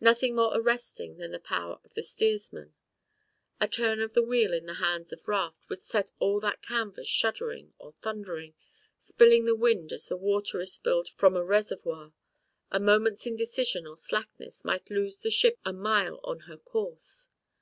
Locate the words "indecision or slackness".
13.26-14.64